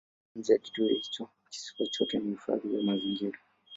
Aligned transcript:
Nje 0.35 0.51
ya 0.53 0.59
kituo 0.59 0.87
hicho 0.87 1.29
kisiwa 1.49 1.87
chote 1.89 2.19
ni 2.19 2.29
hifadhi 2.29 2.75
ya 2.75 2.81
mazingira. 2.83 3.37